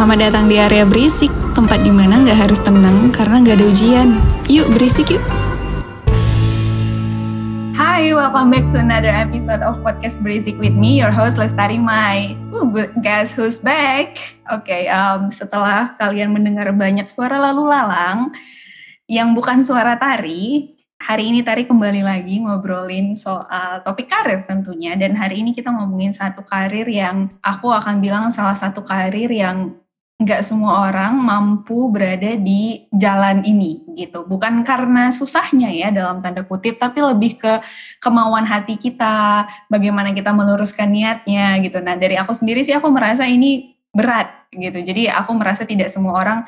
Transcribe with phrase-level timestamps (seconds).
[0.00, 4.08] Selamat datang di area berisik, tempat di mana nggak harus tenang karena nggak ada ujian.
[4.48, 5.20] Yuk berisik yuk.
[7.76, 12.32] Hai, welcome back to another episode of Podcast Berisik with me, your host Lestari Mai.
[12.48, 12.72] Ooh,
[13.04, 14.16] guys who's back?
[14.48, 18.32] Oke, okay, um, setelah kalian mendengar banyak suara lalu lalang
[19.04, 25.16] yang bukan suara tari, hari ini Tari kembali lagi ngobrolin soal topik karir tentunya dan
[25.16, 29.79] hari ini kita ngomongin satu karir yang aku akan bilang salah satu karir yang
[30.20, 34.28] nggak semua orang mampu berada di jalan ini gitu.
[34.28, 37.64] Bukan karena susahnya ya dalam tanda kutip, tapi lebih ke
[38.04, 41.80] kemauan hati kita, bagaimana kita meluruskan niatnya gitu.
[41.80, 44.76] Nah dari aku sendiri sih aku merasa ini berat gitu.
[44.84, 46.40] Jadi aku merasa tidak semua orang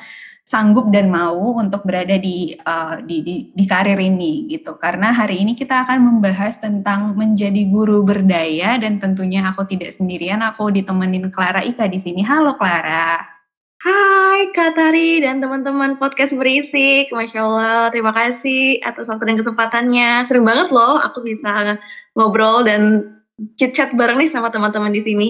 [0.45, 4.77] sanggup dan mau untuk berada di, uh, di, di di karir ini gitu.
[4.77, 10.45] Karena hari ini kita akan membahas tentang menjadi guru berdaya dan tentunya aku tidak sendirian,
[10.45, 12.21] aku ditemenin Clara Ika di sini.
[12.21, 13.42] Halo Clara.
[13.83, 17.11] Hai Kak Tari dan teman-teman podcast berisik.
[17.11, 20.23] Masya Allah, terima kasih atas waktu dan kesempatannya.
[20.23, 21.75] Sering banget loh aku bisa
[22.15, 23.11] ngobrol dan
[23.59, 25.27] chit-chat bareng nih sama teman-teman di sini.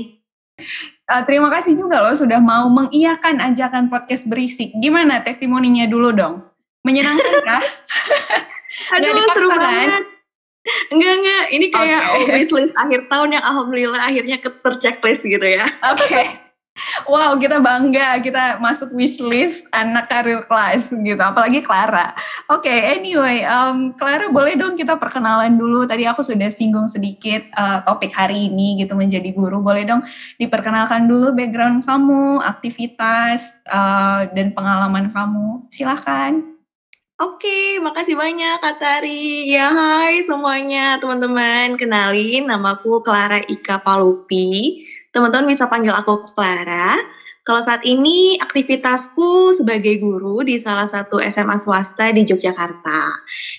[1.09, 4.69] Uh, terima kasih juga loh sudah mau mengiyakan ajakan podcast berisik.
[4.77, 6.45] Gimana testimoninya dulu dong?
[6.85, 7.63] Menyenangkan kah?
[9.01, 9.65] Aduh, seru kan?
[9.65, 10.03] banget.
[10.93, 11.43] Enggak, enggak.
[11.57, 12.33] Ini kayak okay.
[12.37, 15.65] wishlist akhir tahun yang alhamdulillah akhirnya ke terchecklist gitu ya.
[15.89, 16.05] Oke.
[16.05, 16.42] Okay.
[17.05, 22.17] Wow, kita bangga kita masuk wishlist anak karir kelas gitu, apalagi Clara.
[22.49, 25.85] Oke, okay, anyway, um, Clara boleh dong kita perkenalan dulu.
[25.85, 29.61] Tadi aku sudah singgung sedikit uh, topik hari ini gitu menjadi guru.
[29.61, 30.01] Boleh dong
[30.41, 35.69] diperkenalkan dulu background kamu, aktivitas uh, dan pengalaman kamu.
[35.69, 36.41] Silahkan.
[37.21, 39.45] Oke, okay, makasih banyak Kak Tari.
[39.45, 41.77] Ya, hai semuanya teman-teman.
[41.77, 44.81] Kenalin, namaku Clara Ika Palupi
[45.13, 46.97] Teman-teman bisa panggil aku Clara.
[47.43, 53.11] Kalau saat ini aktivitasku sebagai guru di salah satu SMA swasta di Yogyakarta.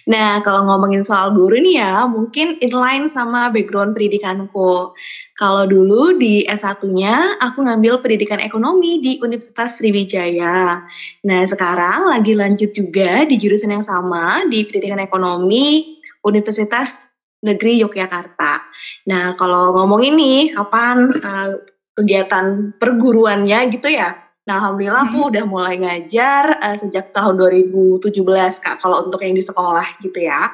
[0.08, 4.96] Nah, kalau ngomongin soal guru nih ya, mungkin inline sama background pendidikanku.
[5.36, 10.80] Kalau dulu di S1-nya aku ngambil pendidikan ekonomi di Universitas Sriwijaya.
[11.28, 17.04] Nah, sekarang lagi lanjut juga di jurusan yang sama di pendidikan ekonomi Universitas
[17.44, 18.64] Negeri Yogyakarta.
[19.12, 21.60] Nah, kalau ngomong ini kapan uh,
[21.92, 24.16] kegiatan perguruannya gitu ya?
[24.44, 25.30] Nah, alhamdulillah aku hmm.
[25.32, 28.12] udah mulai ngajar uh, sejak tahun 2017
[28.60, 30.52] Kak kalau untuk yang di sekolah gitu ya.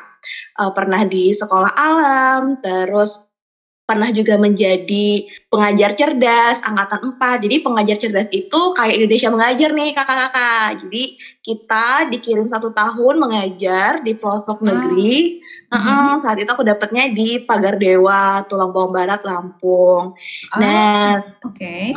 [0.59, 3.17] Uh, pernah di sekolah alam, terus
[3.91, 7.43] pernah juga menjadi pengajar cerdas angkatan 4.
[7.43, 10.69] Jadi pengajar cerdas itu kayak Indonesia mengajar nih kakak-kakak.
[10.87, 11.03] Jadi
[11.43, 15.43] kita dikirim satu tahun mengajar di pelosok negeri.
[15.71, 20.19] Uh, saat itu aku dapatnya di Pagar Dewa, Tulang Bawang Barat, Lampung.
[20.19, 21.55] Oh, nah, oke.
[21.55, 21.95] Okay.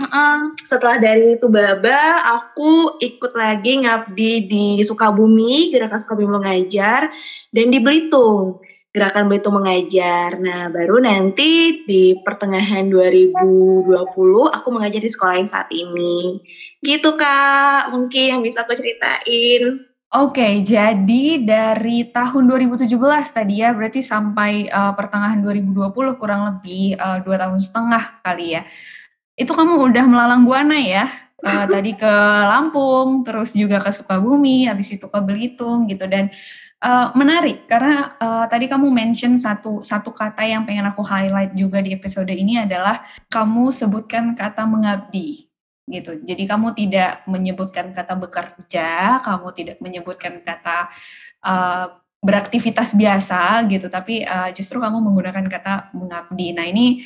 [0.61, 7.09] Setelah dari itu Baba, aku ikut lagi ngabdi di Sukabumi, Gerakan Sukabumi Mengajar,
[7.50, 8.62] dan di Belitung.
[8.94, 10.38] Gerakan Belitung Mengajar.
[10.38, 16.38] Nah, baru nanti di pertengahan 2020 aku mengajar di sekolah yang saat ini.
[16.78, 19.92] Gitu Kak, mungkin yang bisa aku ceritain.
[20.13, 22.85] Oke, jadi dari tahun 2017
[23.34, 28.62] tadi ya, berarti sampai uh, pertengahan 2020 kurang lebih uh, dua tahun setengah kali ya.
[29.34, 31.09] Itu kamu udah melalang buana ya,
[31.41, 32.13] uh, tadi ke
[32.46, 36.06] Lampung, terus juga ke Sukabumi, habis itu ke Belitung gitu.
[36.06, 36.30] Dan
[36.85, 41.81] uh, menarik karena uh, tadi kamu mention satu satu kata yang pengen aku highlight juga
[41.81, 43.01] di episode ini adalah
[43.34, 45.50] kamu sebutkan kata mengabdi
[45.88, 46.19] gitu.
[46.23, 50.88] Jadi kamu tidak menyebutkan kata bekerja, kamu tidak menyebutkan kata
[51.44, 56.55] uh, beraktivitas biasa gitu, tapi uh, justru kamu menggunakan kata mengabdi.
[56.55, 57.03] Nah ini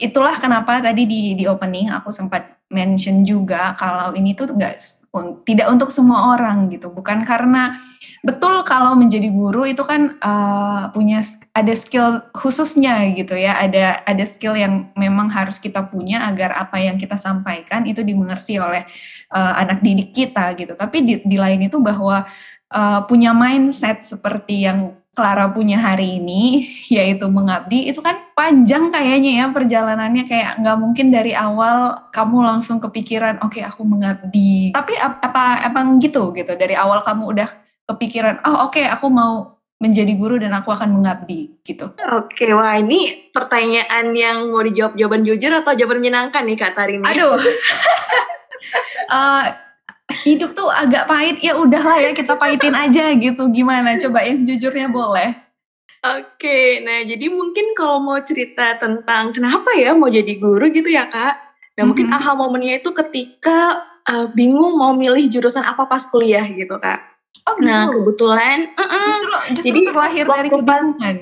[0.00, 4.80] itulah kenapa tadi di di opening aku sempat mention juga kalau ini tuh enggak
[5.44, 7.76] tidak untuk semua orang gitu, bukan karena
[8.24, 11.20] betul kalau menjadi guru itu kan uh, punya
[11.52, 13.60] ada skill khususnya gitu ya.
[13.60, 18.56] Ada ada skill yang memang harus kita punya agar apa yang kita sampaikan itu dimengerti
[18.56, 18.88] oleh
[19.36, 20.72] uh, anak didik kita gitu.
[20.72, 22.24] Tapi di, di lain itu bahwa
[22.72, 26.64] uh, punya mindset seperti yang Clara punya hari ini
[26.96, 32.80] yaitu mengabdi itu kan panjang kayaknya ya perjalanannya kayak nggak mungkin dari awal kamu langsung
[32.80, 37.48] kepikiran oke okay, aku mengabdi tapi apa emang gitu gitu dari awal kamu udah
[37.92, 41.90] kepikiran oh oke okay, aku mau menjadi guru dan aku akan mengabdi gitu.
[42.14, 46.78] Oke, okay, wah ini pertanyaan yang mau dijawab jawaban jujur atau jawaban menyenangkan nih Kak
[46.78, 47.02] Tarini?
[47.02, 47.34] Aduh.
[49.10, 49.42] uh,
[50.12, 54.92] hidup tuh agak pahit ya udahlah ya kita pahitin aja gitu gimana coba yang jujurnya
[54.92, 55.32] boleh.
[56.02, 60.90] Oke, okay, nah jadi mungkin kalau mau cerita tentang kenapa ya mau jadi guru gitu
[60.90, 61.34] ya Kak.
[61.78, 62.26] Nah mungkin mm -hmm.
[62.26, 67.00] aha momennya itu ketika uh, bingung mau milih jurusan apa pas kuliah gitu kak.
[67.48, 67.66] Oh, gitu.
[67.66, 71.16] Nah kebetulan, uh -uh, justru, justru jadi terlahir dari kebingungan.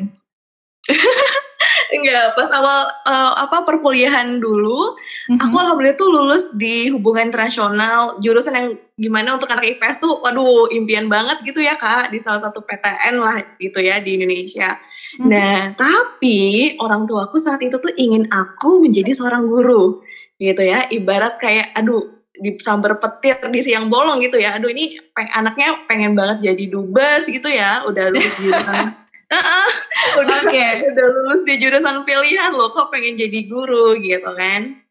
[1.90, 5.42] Enggak, pas awal uh, apa perkuliahan dulu, mm-hmm.
[5.42, 10.70] aku alhamdulillah tuh lulus di hubungan internasional, jurusan yang gimana untuk anak IPS tuh, waduh
[10.70, 14.78] impian banget gitu ya kak, di salah satu PTN lah gitu ya di Indonesia.
[15.18, 15.28] Mm-hmm.
[15.28, 16.38] Nah, tapi
[16.78, 20.00] orang tua aku saat itu tuh ingin aku menjadi seorang guru,
[20.38, 24.56] gitu ya, ibarat kayak, aduh disambar petir di siang bolong gitu ya.
[24.56, 27.84] Aduh ini peng, anaknya pengen banget jadi dubes gitu ya.
[27.84, 28.96] Udah lulus jurusan
[29.30, 29.70] Uh,
[30.18, 30.82] udah okay.
[30.90, 34.82] udah lulus di jurusan pilihan loh kok pengen jadi guru gitu kan.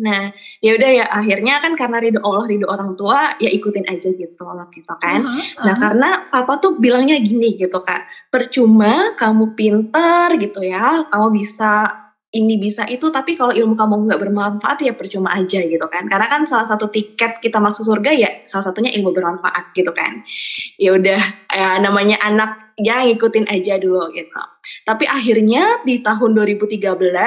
[0.00, 0.30] Nah
[0.64, 4.42] ya udah ya akhirnya kan karena ridho Allah ridho orang tua ya ikutin aja gitu
[4.46, 5.26] loh gitu kan.
[5.26, 5.64] Uh -huh, uh -huh.
[5.66, 8.06] nah karena papa tuh bilangnya gini gitu kak.
[8.30, 11.10] Percuma kamu pinter gitu ya.
[11.10, 11.90] Kamu bisa
[12.30, 16.06] ini bisa itu tapi kalau ilmu kamu nggak bermanfaat ya percuma aja gitu kan.
[16.06, 20.22] Karena kan salah satu tiket kita masuk surga ya salah satunya ilmu bermanfaat gitu kan.
[20.78, 21.20] Ya udah
[21.50, 24.40] ya, namanya anak ya ngikutin aja dulu gitu.
[24.84, 26.80] Tapi akhirnya di tahun 2013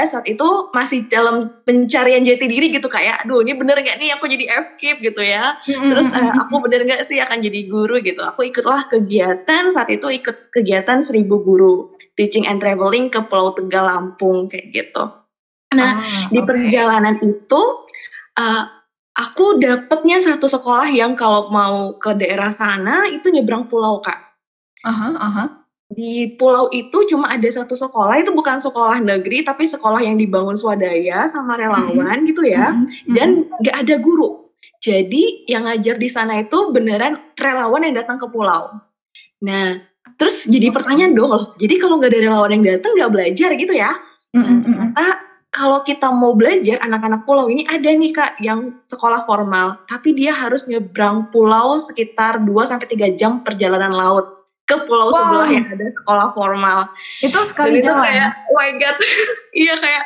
[0.10, 4.30] saat itu masih dalam pencarian jati diri gitu kayak, aduh ini bener nggak nih aku
[4.30, 5.58] jadi FKIP gitu ya.
[5.66, 8.22] Terus eh, aku bener nggak sih akan jadi guru gitu.
[8.22, 13.90] Aku ikutlah kegiatan saat itu ikut kegiatan seribu guru teaching and traveling ke Pulau Tegal
[13.90, 15.04] Lampung kayak gitu.
[15.74, 17.62] Nah ah, di perjalanan itu
[18.38, 18.64] uh,
[19.18, 24.33] aku dapetnya satu sekolah yang kalau mau ke daerah sana itu nyebrang pulau kak.
[24.84, 25.46] Aha, aha.
[25.94, 30.58] Di pulau itu cuma ada satu sekolah, itu bukan sekolah negeri, tapi sekolah yang dibangun
[30.58, 32.30] swadaya sama relawan mm-hmm.
[32.34, 33.14] gitu ya, mm-hmm.
[33.14, 33.30] dan
[33.62, 34.50] nggak ada guru.
[34.84, 38.74] Jadi yang ngajar di sana itu beneran relawan yang datang ke pulau.
[39.46, 39.80] Nah,
[40.20, 43.74] terus jadi pertanyaan dong, loh, jadi kalau nggak ada relawan yang datang nggak belajar gitu
[43.76, 43.92] ya?
[44.34, 44.98] Mm-hmm.
[45.54, 50.34] kalau kita mau belajar anak-anak pulau ini ada nih kak yang sekolah formal, tapi dia
[50.34, 55.18] harus nyebrang pulau sekitar 2 sampai tiga jam perjalanan laut ke pulau wow.
[55.20, 56.80] sebelah yang ada sekolah formal.
[57.20, 58.00] Itu sekali Dan jalan.
[58.00, 58.98] Itu kayak, oh my god,
[59.64, 60.04] iya kayak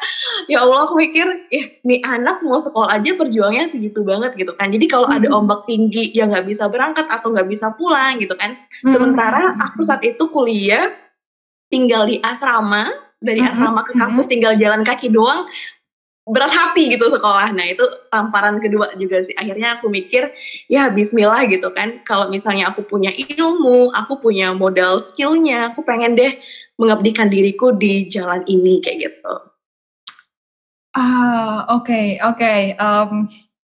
[0.50, 4.74] ya Allah aku mikir, ya nih anak mau sekolah aja perjuangnya segitu banget gitu kan.
[4.74, 5.18] Jadi kalau hmm.
[5.22, 8.58] ada ombak tinggi ya nggak bisa berangkat atau nggak bisa pulang gitu kan.
[8.82, 8.94] Hmm.
[8.98, 10.90] Sementara aku saat itu kuliah
[11.70, 12.90] tinggal di asrama
[13.22, 13.50] dari hmm.
[13.54, 14.34] asrama ke kampus hmm.
[14.34, 15.46] tinggal jalan kaki doang
[16.28, 17.56] berat hati gitu sekolah.
[17.56, 19.34] Nah itu tamparan kedua juga sih.
[19.40, 20.32] Akhirnya aku mikir
[20.68, 22.04] ya Bismillah gitu kan.
[22.04, 26.36] Kalau misalnya aku punya ilmu, aku punya modal skillnya, aku pengen deh
[26.78, 29.36] mengabdikan diriku di jalan ini kayak gitu.
[30.94, 32.38] Ah oke okay, oke.
[32.38, 32.62] Okay.
[32.78, 33.26] Um,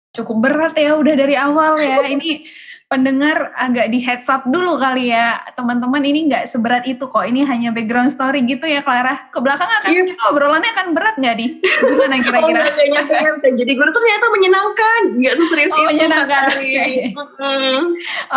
[0.10, 2.02] cukup berat ya udah dari awal ya.
[2.10, 2.44] Ini
[2.90, 5.38] pendengar agak di heads up dulu kali ya.
[5.54, 7.22] Teman-teman ini nggak seberat itu kok.
[7.22, 9.30] Ini hanya background story gitu ya Clara.
[9.30, 9.90] Ke belakang akan.
[9.94, 10.18] Iya.
[10.34, 11.48] obrolannya akan berat nggak di?
[11.62, 12.62] Gimana kira-kira?
[12.66, 15.02] Oh, jadi guru tuh ternyata menyenangkan.
[15.22, 15.88] Nggak seserius oh, itu.
[15.94, 16.48] menyenangkan.
[16.58, 17.86] Oke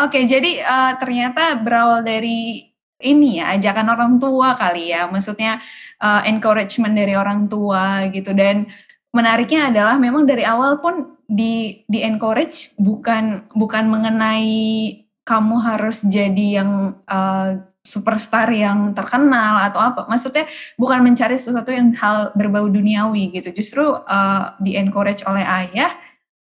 [0.04, 2.68] okay, jadi uh, ternyata berawal dari
[3.02, 5.08] ini ya ajakan orang tua kali ya.
[5.08, 5.64] Maksudnya
[5.96, 8.36] uh, encouragement dari orang tua gitu.
[8.36, 8.68] Dan
[9.16, 16.60] menariknya adalah memang dari awal pun di di encourage bukan bukan mengenai kamu harus jadi
[16.60, 20.04] yang uh, superstar yang terkenal atau apa.
[20.06, 20.46] Maksudnya
[20.76, 23.50] bukan mencari sesuatu yang hal berbau duniawi gitu.
[23.54, 25.90] Justru uh, di encourage oleh ayah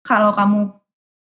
[0.05, 0.75] kalau kamu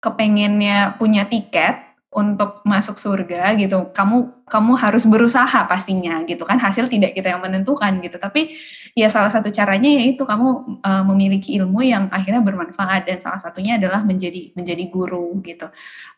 [0.04, 1.80] kepengennya punya tiket
[2.12, 6.62] untuk masuk surga gitu, kamu kamu harus berusaha pastinya gitu kan.
[6.62, 8.14] Hasil tidak kita yang menentukan gitu.
[8.22, 8.54] Tapi
[8.96, 13.76] ya salah satu caranya yaitu kamu uh, memiliki ilmu yang akhirnya bermanfaat dan salah satunya
[13.76, 15.66] adalah menjadi menjadi guru gitu.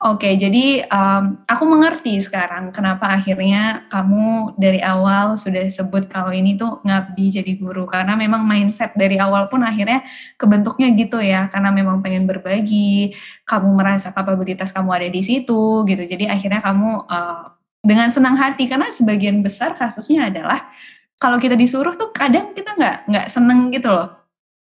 [0.04, 6.54] Oke jadi um, aku mengerti sekarang kenapa akhirnya kamu dari awal sudah sebut kalau ini
[6.54, 7.88] tuh ngabdi jadi guru.
[7.88, 10.04] Karena memang mindset dari awal pun akhirnya
[10.36, 11.48] kebentuknya gitu ya.
[11.48, 13.16] Karena memang pengen berbagi
[13.48, 16.02] kamu merasa kapabilitas kamu ada di situ gitu.
[16.04, 17.57] Jadi akhirnya kamu uh,
[17.88, 18.68] dengan senang hati.
[18.68, 20.68] Karena sebagian besar kasusnya adalah
[21.16, 24.12] kalau kita disuruh tuh kadang kita nggak nggak seneng gitu loh.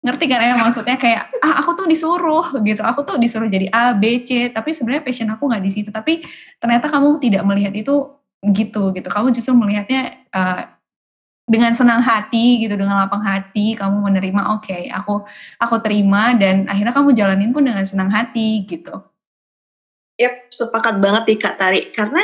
[0.05, 0.45] Ngerti kan?
[0.45, 2.85] Ya maksudnya kayak ah aku tuh disuruh gitu.
[2.85, 4.53] Aku tuh disuruh jadi A B C.
[4.53, 5.89] Tapi sebenarnya passion aku nggak di situ.
[5.89, 6.21] Tapi
[6.61, 8.13] ternyata kamu tidak melihat itu
[8.45, 9.09] gitu gitu.
[9.09, 10.69] Kamu justru melihatnya uh,
[11.45, 15.29] dengan senang hati gitu dengan lapang hati kamu menerima oke okay, aku
[15.61, 18.97] aku terima dan akhirnya kamu jalanin pun dengan senang hati gitu.
[20.17, 21.81] Yap, sepakat banget nih Kak Tari.
[21.93, 22.23] Karena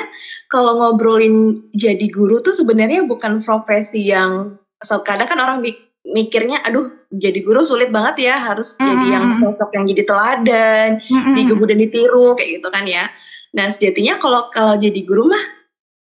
[0.51, 5.63] kalau ngobrolin jadi guru tuh sebenarnya bukan profesi yang so, kadang kan orang
[6.03, 8.87] mikirnya aduh jadi guru sulit banget ya harus mm-hmm.
[8.91, 11.33] jadi yang sosok yang jadi teladan, mm-hmm.
[11.39, 13.07] digebu dan ditiru kayak gitu kan ya.
[13.55, 15.43] Nah sejatinya kalau kalau jadi guru mah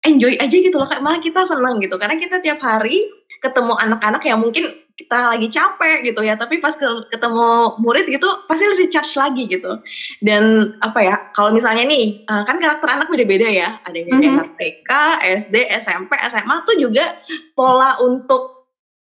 [0.03, 3.07] enjoy aja gitu loh, malah kita seneng gitu karena kita tiap hari
[3.39, 6.77] ketemu anak-anak yang mungkin kita lagi capek gitu ya tapi pas
[7.09, 9.81] ketemu murid gitu pasti recharge lagi gitu.
[10.21, 13.81] Dan apa ya kalau misalnya nih uh, kan karakter anak beda-beda ya.
[13.89, 14.53] Ada yang mm -hmm.
[14.61, 14.91] TK,
[15.45, 17.17] SD, SMP, SMA tuh juga
[17.57, 18.61] pola untuk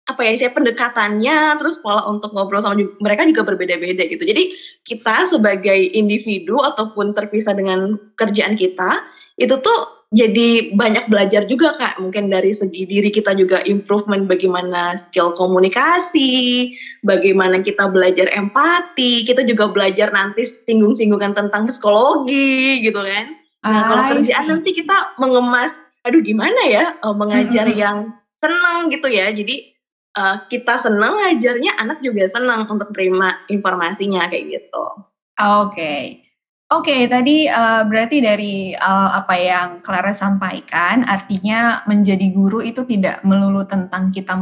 [0.06, 4.22] apa ya saya pendekatannya terus pola untuk ngobrol sama juga, mereka juga berbeda-beda gitu.
[4.22, 4.54] Jadi
[4.86, 9.02] kita sebagai individu ataupun terpisah dengan kerjaan kita
[9.34, 14.94] itu tuh jadi banyak belajar juga kak mungkin dari segi diri kita juga improvement bagaimana
[15.02, 16.70] skill komunikasi
[17.02, 23.34] bagaimana kita belajar empati kita juga belajar nanti singgung-singgungan tentang psikologi gitu kan
[23.66, 25.74] nah kalau kerjaan nanti kita mengemas
[26.06, 27.82] aduh gimana ya eh, mengajar mm -hmm.
[27.82, 27.98] yang
[28.38, 29.74] senang gitu ya jadi
[30.16, 34.84] uh, kita senang ngajarnya, anak juga senang untuk terima informasinya kayak gitu.
[35.36, 35.76] Oke.
[35.76, 36.25] Okay.
[36.66, 42.82] Oke, okay, tadi uh, berarti dari uh, apa yang Clara sampaikan, artinya menjadi guru itu
[42.82, 44.34] tidak melulu tentang kita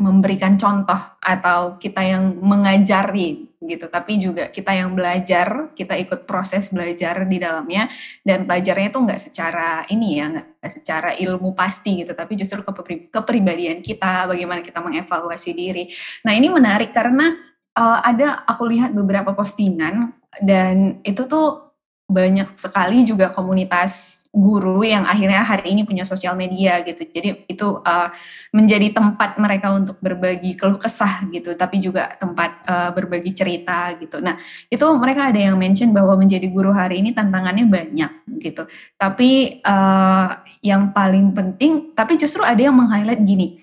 [0.00, 6.72] memberikan contoh atau kita yang mengajari gitu, tapi juga kita yang belajar, kita ikut proses
[6.72, 7.92] belajar di dalamnya
[8.24, 12.64] dan belajarnya itu nggak secara ini ya, nggak secara ilmu pasti gitu, tapi justru
[13.12, 15.84] kepribadian kita, bagaimana kita mengevaluasi diri.
[16.24, 17.36] Nah ini menarik karena
[17.76, 21.74] uh, ada aku lihat beberapa postingan dan itu tuh
[22.08, 27.04] banyak sekali juga komunitas guru yang akhirnya hari ini punya sosial media gitu.
[27.04, 28.08] Jadi itu uh,
[28.48, 34.24] menjadi tempat mereka untuk berbagi keluh kesah gitu, tapi juga tempat uh, berbagi cerita gitu.
[34.24, 34.40] Nah,
[34.72, 38.64] itu mereka ada yang mention bahwa menjadi guru hari ini tantangannya banyak gitu.
[38.96, 43.60] Tapi uh, yang paling penting, tapi justru ada yang meng-highlight gini.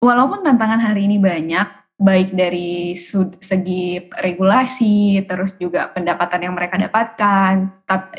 [0.00, 7.54] Walaupun tantangan hari ini banyak, baik dari segi regulasi, terus juga pendapatan yang mereka dapatkan,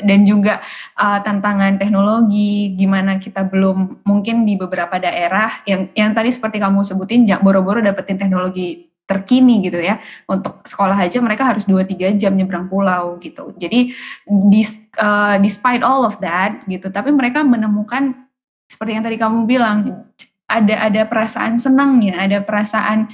[0.06, 0.62] dan juga
[0.94, 6.86] uh, tantangan teknologi, gimana kita belum mungkin di beberapa daerah yang yang tadi seperti kamu
[6.86, 9.98] sebutin, boro-boro dapetin teknologi terkini gitu ya.
[10.30, 13.50] Untuk sekolah aja mereka harus 2-3 jam nyebrang pulau gitu.
[13.58, 13.90] Jadi
[14.46, 18.14] dis, uh, despite all of that gitu tapi mereka menemukan
[18.70, 20.06] seperti yang tadi kamu bilang
[20.48, 23.08] ada ada perasaan senangnya ada perasaan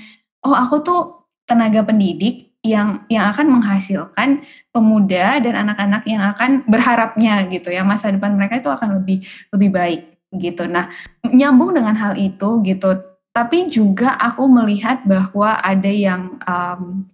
[0.48, 1.00] oh aku tuh
[1.44, 8.08] tenaga pendidik yang yang akan menghasilkan pemuda dan anak-anak yang akan berharapnya gitu ya masa
[8.08, 10.02] depan mereka itu akan lebih lebih baik
[10.36, 10.68] gitu.
[10.68, 10.92] Nah,
[11.24, 13.00] nyambung dengan hal itu gitu.
[13.32, 17.06] Tapi juga aku melihat bahwa ada yang um,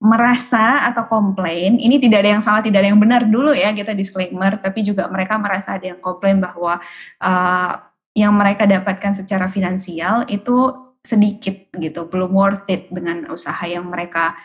[0.00, 3.92] merasa atau komplain, ini tidak ada yang salah, tidak ada yang benar dulu ya kita
[3.92, 6.80] disclaimer, tapi juga mereka merasa ada yang komplain bahwa
[7.20, 7.72] uh,
[8.16, 14.36] yang mereka dapatkan secara finansial itu sedikit gitu, belum worth it dengan usaha yang mereka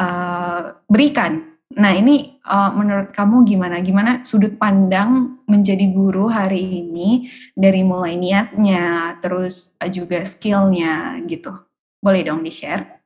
[0.00, 1.58] uh, berikan.
[1.68, 3.84] Nah ini uh, menurut kamu gimana?
[3.84, 11.52] Gimana sudut pandang menjadi guru hari ini dari mulai niatnya, terus juga skillnya gitu?
[12.00, 12.98] Boleh dong di-share?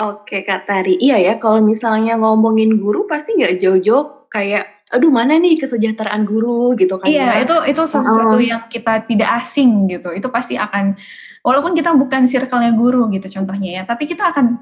[0.00, 5.38] Oke Kak Tari, iya ya kalau misalnya ngomongin guru pasti nggak jauh-jauh kayak aduh mana
[5.38, 7.46] nih kesejahteraan guru gitu kan iya ya.
[7.46, 10.98] itu itu sesuatu uh, yang kita tidak asing gitu itu pasti akan
[11.46, 14.58] walaupun kita bukan circle-nya guru gitu contohnya ya tapi kita akan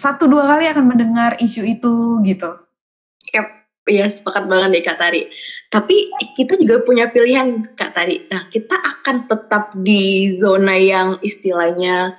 [0.00, 2.56] satu dua kali akan mendengar isu itu gitu
[3.36, 3.56] yep
[3.86, 5.22] Iya, sepakat banget nih Kak Tari.
[5.70, 8.26] Tapi kita juga punya pilihan Kak Tari.
[8.26, 12.18] Nah, kita akan tetap di zona yang istilahnya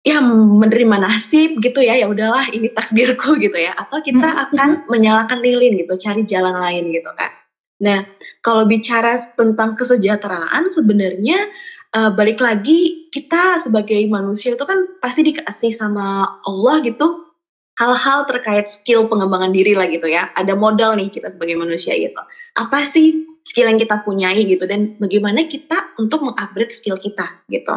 [0.00, 3.76] ya menerima nasib gitu ya ya udahlah ini takdirku gitu ya.
[3.76, 7.32] Atau kita akan menyalakan lilin gitu cari jalan lain gitu kan
[7.80, 8.04] nah
[8.44, 11.48] kalau bicara tentang kesejahteraan sebenarnya
[11.96, 17.29] uh, balik lagi kita sebagai manusia itu kan pasti dikasih sama Allah gitu
[17.80, 22.20] hal-hal terkait skill pengembangan diri lah gitu ya ada modal nih kita sebagai manusia gitu
[22.60, 27.74] apa sih skill yang kita punyai gitu dan bagaimana kita untuk mengupgrade skill kita gitu.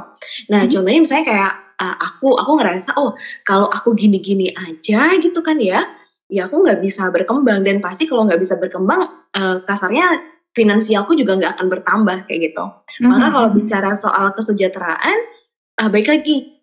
[0.51, 0.71] Nah, hmm.
[0.71, 3.15] contohnya misalnya kayak uh, aku aku ngerasa oh
[3.47, 5.87] kalau aku gini-gini aja gitu kan ya,
[6.29, 10.21] ya aku nggak bisa berkembang dan pasti kalau nggak bisa berkembang uh, kasarnya
[10.53, 12.65] finansialku juga nggak akan bertambah kayak gitu.
[13.01, 13.09] Hmm.
[13.09, 15.17] Maka kalau bicara soal kesejahteraan,
[15.81, 16.62] uh, baik lagi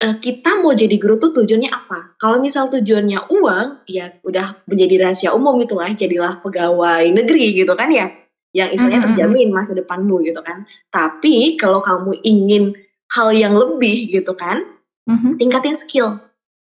[0.00, 2.16] kita mau jadi guru tuh tujuannya apa?
[2.16, 7.76] Kalau misal tujuannya uang, ya udah menjadi rahasia umum gitu lah, jadilah pegawai negeri gitu
[7.76, 8.08] kan ya
[8.50, 10.64] yang istilahnya terjamin masa depanmu gitu kan.
[10.90, 12.74] Tapi kalau kamu ingin
[13.12, 14.64] hal yang lebih gitu kan,
[15.06, 15.36] mm-hmm.
[15.36, 16.18] tingkatin skill.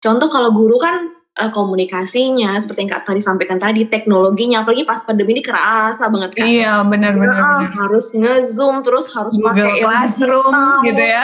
[0.04, 5.02] Contoh kalau guru kan uh, komunikasinya seperti yang Kak tadi sampaikan tadi, teknologinya apalagi pas
[5.02, 6.46] pandemi ini kerasa banget kan.
[6.46, 10.54] Iya, benar-benar ya, harus nge-zoom terus harus pakai classroom
[10.86, 11.24] gitu ya.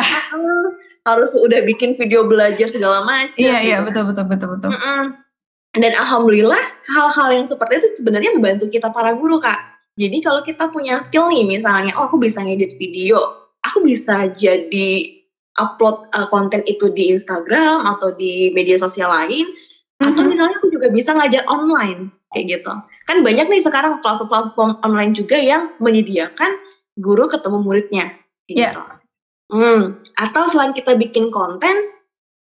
[1.16, 3.39] Harus udah bikin video belajar segala macam.
[3.39, 3.88] Iya, iya, gitu.
[3.89, 4.70] betul betul betul betul.
[4.74, 5.04] Mm-mm.
[5.78, 10.72] Dan alhamdulillah hal-hal yang seperti itu sebenarnya membantu kita para guru, Kak jadi kalau kita
[10.72, 15.20] punya skill nih, misalnya, oh aku bisa ngedit video, aku bisa jadi
[15.60, 20.08] upload uh, konten itu di Instagram atau di media sosial lain mm-hmm.
[20.08, 22.74] atau misalnya aku juga bisa ngajar online kayak gitu
[23.10, 26.56] kan banyak nih sekarang platform-platform online juga yang menyediakan
[27.01, 28.06] guru ketemu muridnya
[28.48, 28.72] kayak yeah.
[28.72, 28.82] gitu
[29.50, 29.82] hmm.
[30.22, 31.75] atau selain kita bikin konten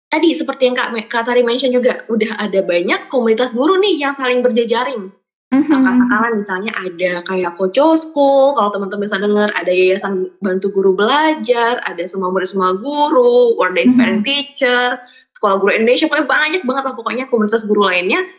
[0.09, 4.13] tadi seperti yang Kak, Kak Tari mention juga udah ada banyak komunitas guru nih yang
[4.17, 5.13] saling berjejaring
[5.49, 5.81] Mm-hmm.
[5.81, 11.81] Katakanlah misalnya ada kayak Koco School, kalau teman-teman bisa dengar, ada Yayasan Bantu Guru Belajar,
[11.89, 14.21] ada semua murid semua guru, World Day mm-hmm.
[14.21, 15.01] Teacher,
[15.33, 18.29] Sekolah Guru Indonesia, pokoknya banyak banget lah pokoknya komunitas guru lainnya.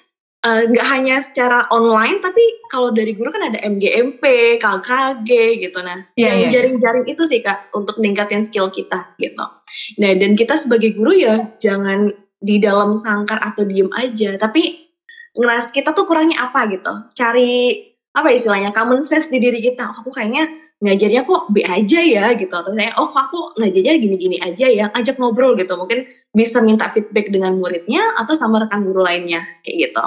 [0.40, 2.40] Eh, nggak uh, hanya secara online, tapi
[2.72, 5.28] kalau dari guru kan ada MGMP, KKG
[5.60, 5.78] gitu.
[5.84, 6.48] Nah, yeah, yang yeah, iya.
[6.48, 9.44] jaring-jaring itu sih kak untuk meningkatkan skill kita gitu.
[10.00, 14.90] Nah, dan kita sebagai guru ya jangan di dalam sangkar atau diem aja, tapi
[15.38, 17.86] ngeras kita tuh kurangnya apa gitu cari
[18.18, 20.50] apa istilahnya common sense di diri kita oh, aku kayaknya
[20.82, 25.20] ngajarnya kok B aja ya gitu atau saya oh aku ngajarnya gini-gini aja ya ajak
[25.22, 30.04] ngobrol gitu mungkin bisa minta feedback dengan muridnya atau sama rekan guru lainnya kayak gitu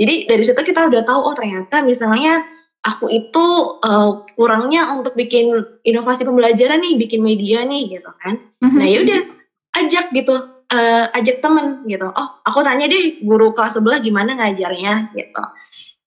[0.00, 2.44] jadi dari situ kita udah tahu oh ternyata misalnya
[2.86, 3.46] aku itu
[3.84, 5.52] uh, kurangnya untuk bikin
[5.84, 8.78] inovasi pembelajaran nih bikin media nih gitu kan mm-hmm.
[8.80, 9.20] nah yaudah
[9.76, 12.08] ajak gitu uh, ajak temen gitu.
[12.08, 15.44] Oh, aku tanya deh guru kelas sebelah gimana ngajarnya gitu.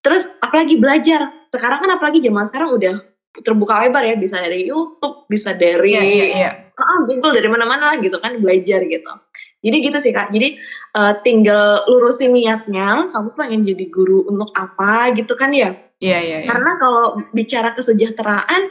[0.02, 1.30] Terus apalagi belajar.
[1.52, 2.96] Sekarang kan apalagi zaman sekarang udah
[3.44, 6.54] terbuka lebar ya, bisa dari YouTube, bisa dari yeah, yeah, yeah.
[6.76, 9.12] Uh, Google dari mana-mana gitu kan belajar gitu.
[9.62, 10.34] Jadi gitu sih kak.
[10.34, 10.58] Jadi
[10.98, 13.14] uh, tinggal lurusin niatnya.
[13.14, 15.78] Kamu pengen jadi guru untuk apa gitu kan ya?
[16.02, 16.30] Iya yeah, iya.
[16.34, 16.50] Yeah, yeah.
[16.50, 18.62] Karena kalau bicara kesejahteraan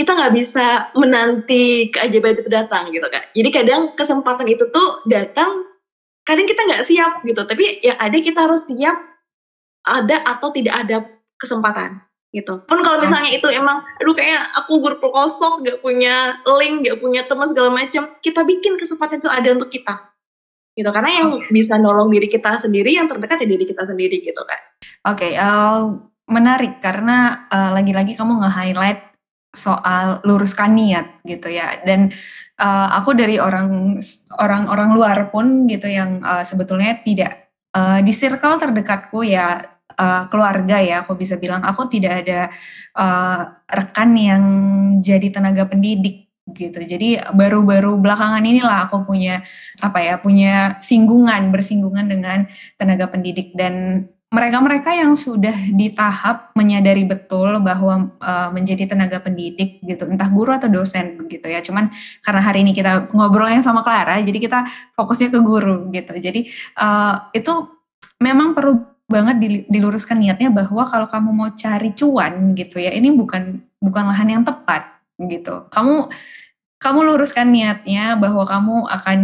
[0.00, 3.20] kita nggak bisa menanti keajaiban itu datang gitu kan.
[3.36, 5.68] Jadi kadang kesempatan itu tuh datang,
[6.24, 7.44] kadang kita nggak siap gitu.
[7.44, 8.96] Tapi yang ada kita harus siap
[9.84, 11.04] ada atau tidak ada
[11.36, 12.00] kesempatan
[12.32, 12.64] gitu.
[12.64, 17.26] Pun kalau misalnya itu emang, aduh kayak aku guru kosong, nggak punya link, nggak punya
[17.26, 20.10] teman segala macam, kita bikin kesempatan itu ada untuk kita
[20.74, 24.42] gitu karena yang bisa nolong diri kita sendiri yang terdekat ya diri kita sendiri gitu
[24.46, 24.60] kan.
[25.10, 25.98] Oke, okay, uh,
[26.30, 29.10] menarik karena uh, lagi-lagi kamu nge-highlight
[29.50, 32.14] soal luruskan niat gitu ya dan
[32.62, 33.98] uh, aku dari orang
[34.38, 39.58] orang orang luar pun gitu yang uh, sebetulnya tidak uh, di circle terdekatku ya
[39.98, 42.40] uh, keluarga ya aku bisa bilang aku tidak ada
[42.94, 44.44] uh, rekan yang
[45.02, 49.42] jadi tenaga pendidik gitu jadi baru-baru belakangan inilah aku punya
[49.80, 57.02] apa ya punya singgungan bersinggungan dengan tenaga pendidik dan mereka-mereka yang sudah di tahap menyadari
[57.02, 61.58] betul bahwa uh, menjadi tenaga pendidik gitu, entah guru atau dosen begitu ya.
[61.58, 61.90] Cuman
[62.22, 64.58] karena hari ini kita ngobrol yang sama Clara, jadi kita
[64.94, 66.14] fokusnya ke guru gitu.
[66.14, 66.46] Jadi
[66.78, 67.74] uh, itu
[68.22, 73.58] memang perlu banget diluruskan niatnya bahwa kalau kamu mau cari cuan gitu ya, ini bukan
[73.82, 75.66] bukan lahan yang tepat gitu.
[75.74, 76.06] Kamu
[76.80, 79.18] kamu luruskan niatnya bahwa kamu akan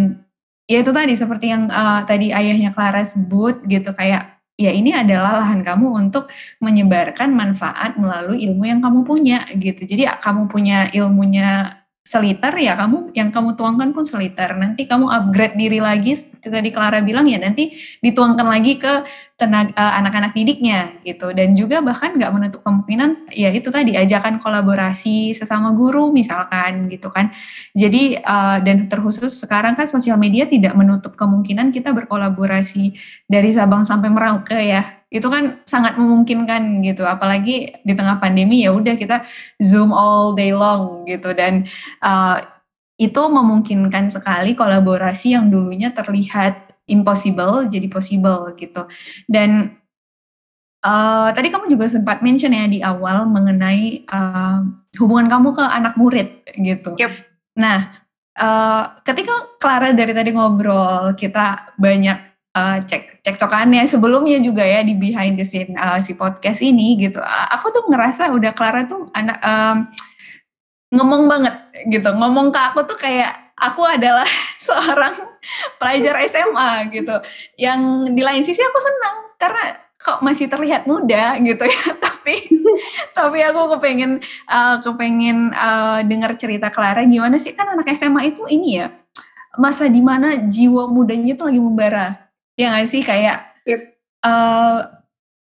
[0.69, 5.40] ya itu tadi seperti yang uh, tadi ayahnya Clara sebut gitu kayak ya ini adalah
[5.45, 6.29] lahan kamu untuk
[6.61, 9.85] menyebarkan manfaat melalui ilmu yang kamu punya gitu.
[9.85, 14.53] Jadi kamu punya ilmunya seliter ya kamu yang kamu tuangkan pun seliter.
[14.57, 19.05] Nanti kamu upgrade diri lagi seperti tadi Clara bilang ya nanti dituangkan lagi ke
[19.37, 21.29] tenaga uh, anak-anak didiknya gitu.
[21.37, 27.12] Dan juga bahkan nggak menutup kemungkinan ya itu tadi ajakan kolaborasi sesama guru misalkan gitu
[27.12, 27.29] kan.
[27.77, 32.96] Jadi uh, dan terkhusus sekarang kan sosial media tidak menutup kemungkinan kita berkolaborasi
[33.29, 35.05] dari Sabang sampai Merauke ya.
[35.12, 37.05] Itu kan sangat memungkinkan gitu.
[37.05, 39.29] Apalagi di tengah pandemi ya udah kita
[39.61, 41.37] zoom all day long gitu.
[41.37, 41.68] Dan
[42.01, 42.40] uh,
[42.96, 48.87] itu memungkinkan sekali kolaborasi yang dulunya terlihat impossible jadi possible gitu.
[49.27, 49.75] Dan
[50.87, 54.62] uh, tadi kamu juga sempat mention ya di awal mengenai uh,
[54.99, 56.94] hubungan kamu ke anak murid gitu.
[56.96, 57.12] Yep.
[57.59, 58.07] Nah,
[58.38, 62.18] uh, ketika Clara dari tadi ngobrol, kita banyak
[62.57, 67.18] uh, cek cekcokannya sebelumnya juga ya di behind the scene uh, si podcast ini gitu.
[67.18, 69.77] Uh, aku tuh ngerasa udah Clara tuh anak um,
[70.94, 71.55] ngomong banget
[71.90, 72.09] gitu.
[72.14, 74.29] Ngomong ke aku tuh kayak aku adalah
[74.66, 75.16] seorang
[75.81, 77.16] pelajar SMA gitu.
[77.57, 77.81] Yang
[78.12, 79.64] di lain sisi aku senang karena
[79.97, 81.83] kok masih terlihat muda gitu ya.
[82.05, 82.47] tapi
[83.16, 88.45] tapi aku kepengen uh, kepengen uh, dengar cerita Clara gimana sih kan anak SMA itu
[88.51, 88.92] ini ya
[89.57, 92.07] masa di mana jiwa mudanya itu lagi membara.
[92.57, 93.97] Ya nggak sih kayak yep.
[94.25, 94.85] uh,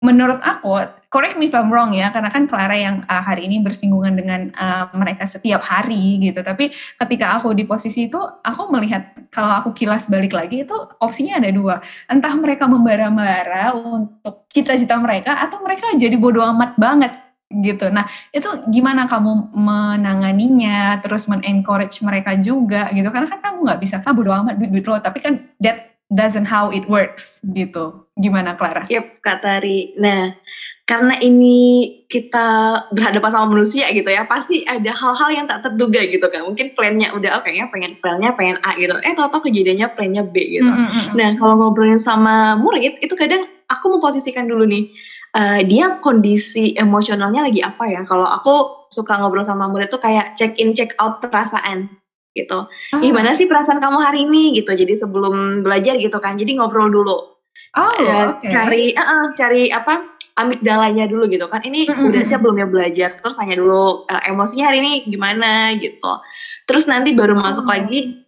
[0.03, 3.63] menurut aku correct me if I'm wrong ya, karena kan Clara yang uh, hari ini
[3.63, 6.43] bersinggungan dengan uh, mereka setiap hari gitu.
[6.43, 11.39] Tapi ketika aku di posisi itu, aku melihat kalau aku kilas balik lagi itu opsinya
[11.39, 11.79] ada dua.
[12.11, 17.15] Entah mereka membara-bara untuk cita-cita mereka, atau mereka jadi bodoh amat banget
[17.55, 17.87] gitu.
[17.95, 23.07] Nah, itu gimana kamu menanganinya, terus men-encourage mereka juga gitu.
[23.15, 26.75] Karena kan kamu nggak bisa, ah bodo amat duit-duit lo, tapi kan that doesn't how
[26.75, 28.07] it works gitu.
[28.15, 28.87] Gimana Clara?
[28.87, 29.95] Yep, Kak Tari.
[29.99, 30.35] Nah,
[30.85, 32.47] karena ini kita
[32.93, 36.45] berhadapan sama manusia gitu ya, pasti ada hal-hal yang tak terduga gitu kan.
[36.45, 38.93] Mungkin plannya udah oke oh, ya pengen plannya pengen A gitu.
[39.01, 40.69] Eh tau-tau kejadiannya plannya B gitu.
[40.69, 41.05] Mm -hmm.
[41.17, 44.93] Nah kalau ngobrolin sama murid itu kadang aku memposisikan dulu nih.
[45.35, 48.07] Uh, dia kondisi emosionalnya lagi apa ya?
[48.07, 51.91] Kalau aku suka ngobrol sama murid tuh kayak check in check out perasaan
[52.39, 52.71] gitu.
[52.95, 53.01] Ah.
[53.03, 54.71] Gimana sih perasaan kamu hari ini gitu.
[54.71, 56.39] Jadi sebelum belajar gitu kan.
[56.39, 57.35] Jadi ngobrol dulu.
[57.75, 58.47] Oh, uh, okay.
[58.47, 60.14] cari uh, uh, cari apa?
[60.35, 62.11] Amigdalanya dulu gitu kan ini mm-hmm.
[62.11, 66.19] udah siap belum ya belajar terus tanya dulu uh, emosinya hari ini gimana gitu
[66.67, 67.71] terus nanti baru masuk oh.
[67.71, 68.27] lagi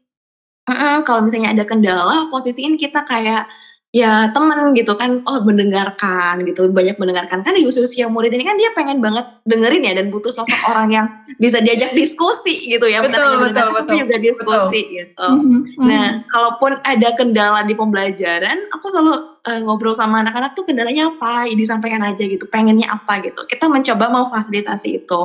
[0.70, 3.50] uh, kalau misalnya ada kendala posisiin kita kayak
[3.96, 5.24] ya temen gitu kan.
[5.24, 7.40] Oh mendengarkan gitu banyak mendengarkan.
[7.40, 10.92] Kan di usia-usia murid ini kan dia pengen banget dengerin ya dan butuh sosok orang
[10.92, 11.06] yang
[11.40, 13.00] bisa diajak diskusi gitu ya.
[13.00, 13.96] Betul betul betul.
[14.04, 14.96] juga diskusi betul.
[15.00, 15.26] gitu.
[15.26, 15.60] Mm-hmm.
[15.80, 19.14] nah kalaupun ada kendala di pembelajaran aku selalu
[19.48, 21.48] uh, ngobrol sama anak-anak tuh kendalanya apa?
[21.48, 23.48] Disampaikan aja gitu pengennya apa gitu.
[23.48, 25.22] Kita mencoba memfasilitasi itu.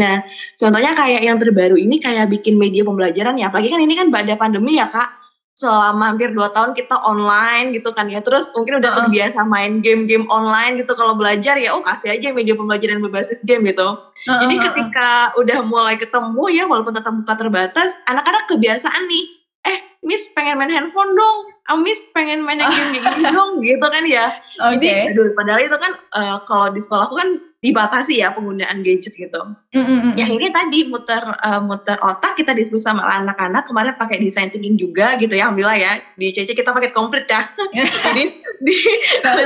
[0.00, 0.24] Nah
[0.56, 3.52] contohnya kayak yang terbaru ini kayak bikin media pembelajaran ya.
[3.52, 5.15] Apalagi kan ini kan pada pandemi ya kak
[5.56, 8.20] selama hampir dua tahun kita online gitu kan ya.
[8.20, 10.92] Terus mungkin udah terbiasa main game-game online gitu.
[10.92, 13.96] Kalau belajar ya oh kasih aja media pembelajaran berbasis game gitu.
[14.28, 19.24] Jadi ketika udah mulai ketemu ya walaupun tetap muka terbatas anak-anak kebiasaan nih
[19.66, 21.38] eh Miss pengen main handphone dong.
[21.72, 24.36] Oh, Miss pengen main game gini dong gitu kan ya.
[24.60, 25.10] Okay.
[25.10, 27.28] jadi aduh padahal itu kan uh, kalau di sekolahku kan
[27.66, 29.42] dibatasi ya penggunaan gadget gitu.
[29.74, 30.14] Mm-hmm.
[30.14, 34.78] Yang ini tadi muter uh, muter otak kita diskusi sama anak-anak kemarin pakai design thinking
[34.78, 37.50] juga gitu ya alhamdulillah ya di CC kita pakai komplit ya.
[37.74, 38.22] Jadi
[38.66, 38.74] di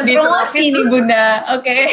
[0.05, 1.65] di promosi nih bunda, oke.
[1.65, 1.89] Okay.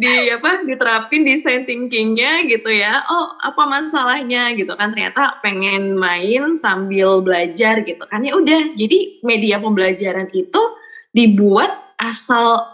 [0.00, 3.02] di apa diterapin design thinkingnya gitu ya.
[3.10, 9.18] Oh apa masalahnya gitu kan ternyata pengen main sambil belajar gitu kan ya udah jadi
[9.26, 10.62] media pembelajaran itu
[11.10, 12.73] dibuat asal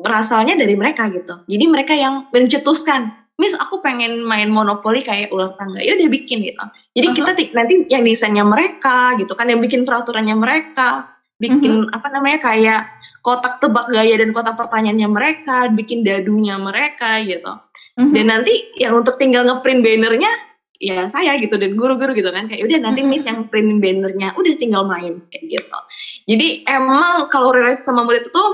[0.00, 1.44] berasalnya dari mereka gitu.
[1.46, 6.44] Jadi mereka yang mencetuskan, Miss aku pengen main monopoli kayak ular tangga, ya udah bikin
[6.44, 6.64] gitu.
[6.96, 7.16] Jadi uh -huh.
[7.16, 11.08] kita nanti yang desainnya mereka gitu kan, yang bikin peraturannya mereka,
[11.40, 11.96] bikin uh -huh.
[11.96, 12.82] apa namanya kayak
[13.24, 17.52] kotak tebak gaya dan kotak pertanyaannya mereka, bikin dadunya mereka gitu.
[17.96, 18.12] Uh -huh.
[18.12, 20.32] Dan nanti yang untuk tinggal ngeprint bannernya
[20.80, 24.54] ya saya gitu dan guru-guru gitu kan kayak udah nanti miss yang print bannernya udah
[24.56, 25.78] tinggal main kayak gitu.
[26.24, 28.44] Jadi emang kalau relasi sama murid itu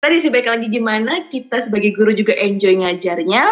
[0.00, 3.44] tadi sih baik lagi gimana kita sebagai guru juga enjoy ngajarnya,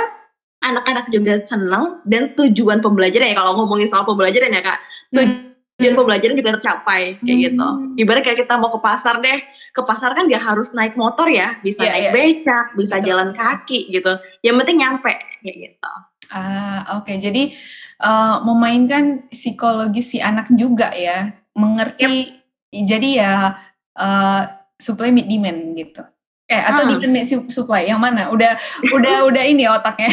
[0.64, 4.80] anak-anak juga senang dan tujuan pembelajaran ya kalau ngomongin soal pembelajaran ya kak,
[5.14, 5.54] hmm.
[5.78, 6.00] tujuan hmm.
[6.00, 7.66] pembelajaran juga tercapai kayak gitu.
[7.68, 7.84] hmm.
[7.94, 8.02] gitu.
[8.02, 9.38] Ibarat kayak kita mau ke pasar deh,
[9.76, 12.14] ke pasar kan gak harus naik motor ya, bisa yeah, naik yeah.
[12.16, 13.06] becak, bisa Betul.
[13.06, 14.12] jalan kaki gitu.
[14.40, 15.12] Yang penting nyampe
[15.44, 15.92] kayak gitu.
[16.28, 17.16] Ah oke, okay.
[17.16, 17.56] jadi
[18.04, 22.04] uh, memainkan psikologi si anak juga ya, mengerti.
[22.04, 22.84] Yep.
[22.84, 23.56] Jadi ya
[23.96, 24.42] uh,
[24.76, 26.04] supply meet demand gitu.
[26.48, 27.12] Eh atau hmm.
[27.12, 28.32] di supply yang mana?
[28.32, 28.56] Udah
[28.88, 30.08] udah udah ini otaknya.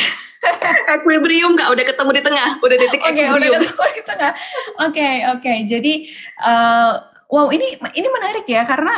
[0.99, 3.61] equilibrium nggak udah ketemu di tengah, udah titik okay, equilibrium.
[3.61, 4.31] Udah ketemu di tengah.
[4.35, 5.41] Oke okay, oke.
[5.41, 5.57] Okay.
[5.65, 5.93] Jadi
[6.43, 6.91] uh,
[7.31, 8.93] wow ini ini menarik ya karena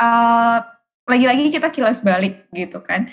[0.00, 0.58] uh,
[1.08, 3.08] lagi-lagi kita kilas balik gitu kan.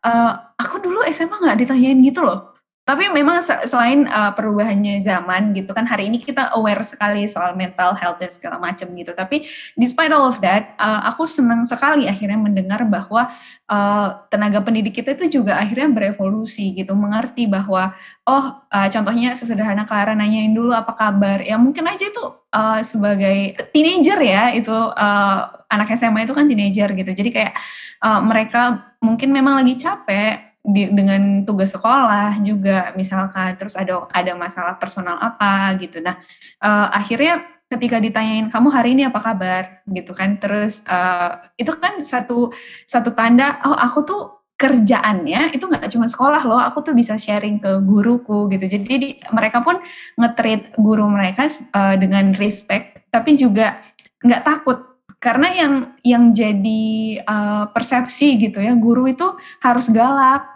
[0.00, 2.55] Uh, aku dulu SMA nggak ditanyain gitu loh.
[2.86, 7.98] Tapi memang selain uh, perubahannya zaman gitu kan hari ini kita aware sekali soal mental
[7.98, 9.10] health dan segala macam gitu.
[9.10, 9.42] Tapi
[9.74, 13.26] despite all of that, uh, aku senang sekali akhirnya mendengar bahwa
[13.66, 17.90] uh, tenaga pendidik kita itu juga akhirnya berevolusi gitu, mengerti bahwa
[18.22, 21.42] oh uh, contohnya sesederhana Clara nanyain dulu apa kabar.
[21.42, 22.22] Ya mungkin aja itu
[22.54, 27.10] uh, sebagai teenager ya itu uh, anak SMA itu kan teenager gitu.
[27.10, 27.58] Jadi kayak
[27.98, 34.34] uh, mereka mungkin memang lagi capek di, dengan tugas sekolah juga misalkan terus ada ada
[34.34, 36.02] masalah personal apa gitu.
[36.02, 36.18] Nah
[36.58, 39.86] uh, akhirnya ketika ditanyain kamu hari ini apa kabar?
[39.86, 40.42] gitu kan.
[40.42, 42.50] Terus uh, itu kan satu
[42.86, 44.22] satu tanda oh aku tuh
[44.56, 48.66] kerjaannya itu nggak cuma sekolah loh aku tuh bisa sharing ke guruku gitu.
[48.66, 49.78] Jadi di, mereka pun
[50.18, 53.78] ngetreat guru mereka uh, dengan respect tapi juga
[54.26, 54.78] nggak takut.
[55.16, 55.74] Karena yang
[56.04, 59.26] yang jadi uh, persepsi gitu ya guru itu
[59.64, 60.55] harus galak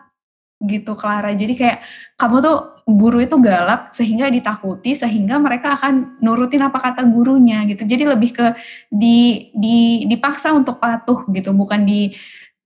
[0.61, 1.33] gitu Clara.
[1.33, 1.79] Jadi kayak
[2.20, 7.88] kamu tuh guru itu galak sehingga ditakuti sehingga mereka akan nurutin apa kata gurunya gitu.
[7.88, 8.46] Jadi lebih ke
[8.92, 12.12] di di dipaksa untuk patuh gitu, bukan di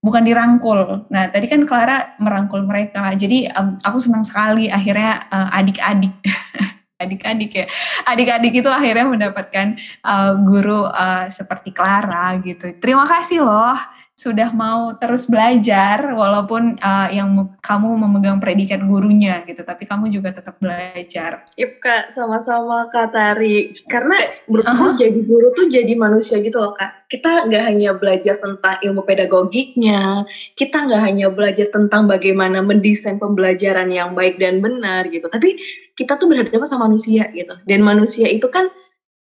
[0.03, 1.07] bukan dirangkul.
[1.09, 3.15] Nah, tadi kan Clara merangkul mereka.
[3.15, 6.13] Jadi um, aku senang sekali akhirnya uh, adik-adik
[7.03, 7.65] adik-adik ya.
[8.03, 12.75] Adik-adik itu akhirnya mendapatkan uh, guru uh, seperti Clara gitu.
[12.77, 13.79] Terima kasih loh
[14.15, 20.31] sudah mau terus belajar walaupun uh, yang kamu memegang predikat gurunya gitu tapi kamu juga
[20.31, 21.43] tetap belajar.
[21.59, 22.15] Yep kak.
[22.15, 23.75] Sama-sama kak Tari.
[23.91, 24.15] Karena
[24.47, 24.95] menurutku uh -huh.
[24.95, 27.11] jadi guru tuh jadi manusia gitu loh kak.
[27.11, 30.23] Kita nggak hanya belajar tentang ilmu pedagogiknya
[30.55, 35.59] kita nggak hanya belajar tentang bagaimana mendesain pembelajaran yang baik dan benar gitu tapi
[35.99, 37.51] kita tuh berhadapan sama manusia gitu.
[37.67, 38.71] Dan manusia itu kan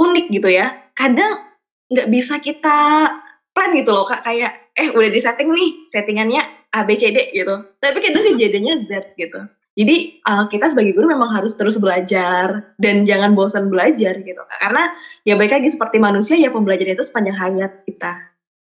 [0.00, 0.72] unik gitu ya.
[0.96, 1.52] Kadang
[1.92, 3.12] nggak bisa kita
[3.52, 4.24] plan gitu loh kak.
[4.24, 7.68] Kayak eh udah di setting nih settingannya A B C D gitu.
[7.78, 9.44] Tapi kadang kejadiannya Z gitu.
[9.76, 14.42] Jadi uh, kita sebagai guru memang harus terus belajar dan jangan bosan belajar gitu.
[14.58, 14.90] Karena
[15.22, 18.12] ya baik lagi seperti manusia ya pembelajaran itu sepanjang hayat kita.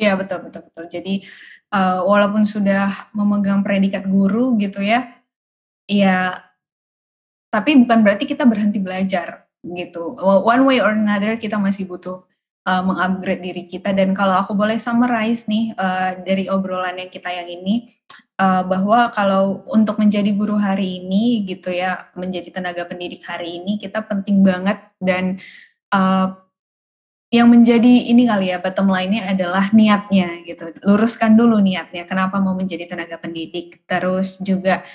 [0.01, 0.85] Iya betul betul betul.
[0.89, 1.27] Jadi
[1.75, 5.11] uh, walaupun sudah memegang predikat guru gitu ya
[5.87, 6.43] ya
[7.53, 10.17] tapi bukan berarti kita berhenti belajar gitu.
[10.23, 12.25] One way or another kita masih butuh
[12.67, 13.95] uh, mengupgrade diri kita.
[13.95, 17.95] Dan kalau aku boleh summarize nih uh, dari obrolan yang kita yang ini
[18.43, 23.79] uh, bahwa kalau untuk menjadi guru hari ini gitu ya menjadi tenaga pendidik hari ini
[23.79, 24.83] kita penting banget.
[24.99, 25.39] Dan
[25.95, 26.35] uh,
[27.31, 30.75] yang menjadi ini kali ya bottom line-nya adalah niatnya gitu.
[30.87, 33.83] Luruskan dulu niatnya kenapa mau menjadi tenaga pendidik?
[33.87, 34.87] Terus juga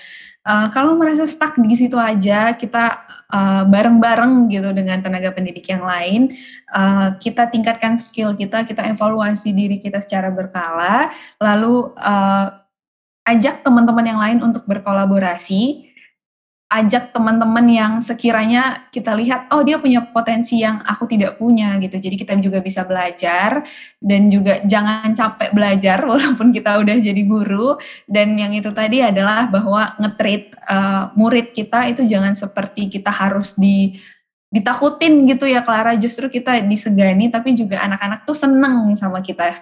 [0.41, 5.85] Uh, kalau merasa stuck di situ aja, kita bareng bareng-bareng gitu dengan tenaga pendidik yang
[5.85, 6.35] lain,
[6.73, 12.57] uh, kita tingkatkan skill kita, kita evaluasi diri kita secara berkala, lalu uh,
[13.23, 15.90] ajak teman-teman yang lain untuk berkolaborasi,
[16.71, 21.99] ajak teman-teman yang sekiranya kita lihat oh dia punya potensi yang aku tidak punya gitu.
[21.99, 23.67] Jadi kita juga bisa belajar
[23.99, 27.75] dan juga jangan capek belajar walaupun kita udah jadi guru.
[28.07, 33.59] Dan yang itu tadi adalah bahwa ngetreat uh, murid kita itu jangan seperti kita harus
[33.59, 33.99] di
[34.47, 35.99] ditakutin gitu ya Clara.
[35.99, 39.59] Justru kita disegani tapi juga anak-anak tuh seneng sama kita.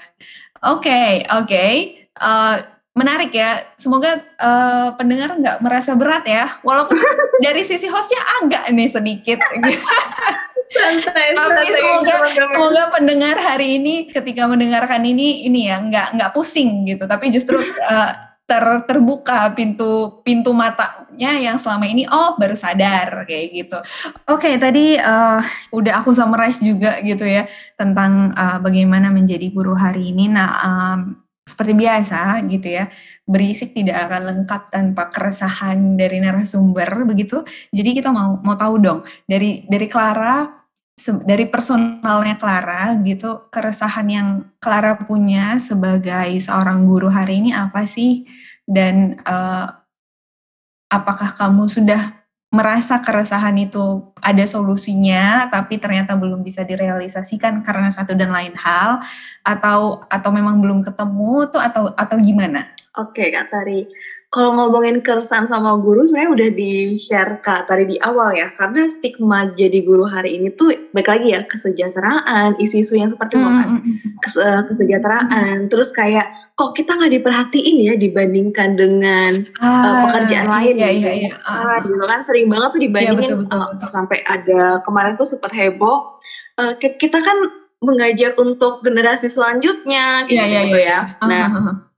[0.61, 1.49] Oke okay, oke.
[1.49, 1.71] Okay.
[2.21, 3.71] uh, eh, menarik ya.
[3.79, 6.59] Semoga uh, pendengar nggak merasa berat ya.
[6.59, 6.99] Walaupun
[7.45, 9.39] dari sisi hostnya agak nih sedikit.
[10.69, 16.85] santai, Tapi semoga, semoga pendengar hari ini ketika mendengarkan ini ini ya nggak nggak pusing
[16.85, 17.09] gitu.
[17.09, 18.11] Tapi justru uh,
[18.49, 23.77] ter, terbuka pintu pintu matanya yang selama ini oh baru sadar kayak gitu.
[24.29, 27.45] Oke okay, tadi uh, udah aku summarize juga gitu ya
[27.77, 30.29] tentang uh, bagaimana menjadi guru hari ini.
[30.29, 30.99] Nah um,
[31.49, 32.85] seperti biasa gitu ya,
[33.25, 37.41] berisik tidak akan lengkap tanpa keresahan dari narasumber begitu.
[37.73, 40.59] Jadi kita mau mau tahu dong dari dari Clara
[41.07, 44.27] dari personalnya Clara gitu, keresahan yang
[44.59, 48.27] Clara punya sebagai seorang guru hari ini apa sih?
[48.67, 49.71] Dan uh,
[50.91, 52.18] apakah kamu sudah
[52.49, 58.97] merasa keresahan itu ada solusinya tapi ternyata belum bisa direalisasikan karena satu dan lain hal
[59.45, 62.65] atau atau memang belum ketemu tuh atau atau gimana?
[62.97, 63.85] Oke Kak Tari,
[64.29, 68.85] kalau ngomongin keresahan sama guru sebenarnya udah di share kak tadi di awal ya karena
[68.85, 73.81] stigma jadi guru hari ini tuh baik lagi ya kesejahteraan isu-isu yang seperti mm -hmm.
[74.69, 76.29] kesejahteraan terus kayak
[76.61, 81.11] kok kita nggak diperhatiin ya dibandingkan dengan ah, uh, pekerjaan iya, lain iya, gitu, iya,
[81.33, 81.75] iya.
[81.81, 83.81] gitu kan sering banget tuh dibandingin iya, betul, betul, betul.
[83.81, 86.21] Uh, sampai ada kemarin tuh sempat heboh
[86.61, 87.37] uh, kita kan
[87.81, 90.85] mengajak untuk generasi selanjutnya gitu, iya, iya, gitu iya.
[90.85, 91.25] ya iya.
[91.25, 91.88] nah uh, -huh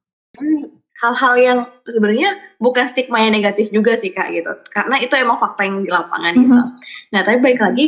[1.01, 1.59] hal-hal yang
[1.89, 4.53] sebenarnya bukan stigma yang negatif juga sih kak gitu.
[4.69, 6.45] Karena itu emang fakta yang di lapangan mm -hmm.
[6.45, 6.61] gitu
[7.11, 7.85] nah tapi baik lagi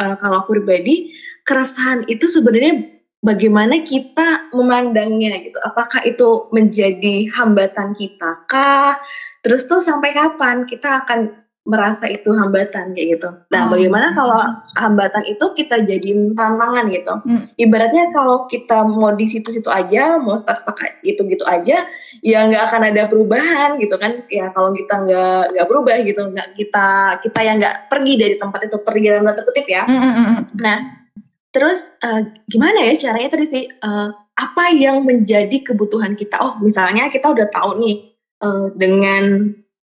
[0.00, 2.88] uh, kalau aku pribadi keresahan itu sebenarnya
[3.24, 5.56] bagaimana kita memandangnya gitu.
[5.64, 9.00] Apakah itu menjadi hambatan kita kah?
[9.44, 13.28] Terus tuh sampai kapan kita akan merasa itu hambatan kayak gitu.
[13.48, 13.68] Nah, oh.
[13.72, 14.36] bagaimana kalau
[14.76, 17.14] hambatan itu kita jadiin tantangan gitu.
[17.24, 17.48] Hmm.
[17.56, 21.88] Ibaratnya kalau kita mau di situ-situ aja, mau stuck-stuck gitu-gitu aja,
[22.20, 24.28] ya nggak akan ada perubahan gitu kan.
[24.28, 26.86] Ya kalau kita nggak nggak berubah gitu, nggak kita
[27.24, 29.82] kita yang nggak pergi dari tempat itu pergi dalam tanda kutip ya.
[29.88, 30.40] Hmm, hmm, hmm.
[30.60, 30.78] Nah,
[31.56, 33.64] terus uh, gimana ya caranya tadi sih?
[33.80, 36.36] Uh, apa yang menjadi kebutuhan kita?
[36.44, 38.12] Oh, misalnya kita udah tahu nih
[38.44, 39.54] uh, dengan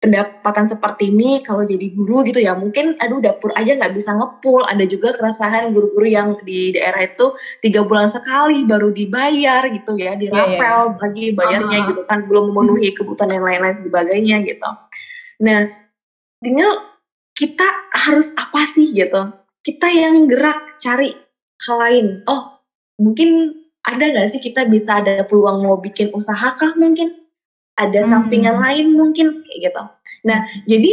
[0.06, 4.62] pendapatan seperti ini kalau jadi guru gitu ya mungkin aduh dapur aja nggak bisa ngepul.
[4.70, 7.34] Ada juga keresahan guru-guru yang di daerah itu
[7.65, 11.02] tiga bulan sekali baru dibayar gitu ya dirapel yeah, yeah.
[11.02, 11.89] lagi bayarnya uh-huh.
[11.89, 14.70] gitu kan belum memenuhi kebutuhan yang lain-lain sebagainya gitu.
[15.41, 15.74] Nah
[16.46, 16.72] tinggal
[17.34, 17.65] kita
[18.06, 19.34] harus apa sih gitu?
[19.65, 21.18] Kita yang gerak cari
[21.65, 22.06] hal lain.
[22.30, 22.62] Oh
[23.02, 23.58] mungkin
[23.89, 27.25] ada nggak sih kita bisa ada peluang mau bikin usaha kah mungkin
[27.76, 28.10] ada hmm.
[28.10, 29.84] sampingan lain mungkin kayak gitu.
[30.28, 30.92] Nah, jadi